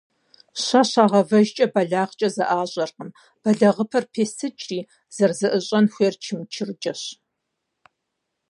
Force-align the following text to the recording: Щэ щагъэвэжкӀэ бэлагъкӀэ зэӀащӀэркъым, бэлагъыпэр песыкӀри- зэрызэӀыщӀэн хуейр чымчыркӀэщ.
Щэ 0.63 0.81
щагъэвэжкӀэ 0.89 1.65
бэлагъкӀэ 1.73 2.29
зэӀащӀэркъым, 2.35 3.09
бэлагъыпэр 3.41 4.03
песыкӀри- 4.13 4.79
зэрызэӀыщӀэн 5.15 5.85
хуейр 5.93 6.15
чымчыркӀэщ. 6.23 7.01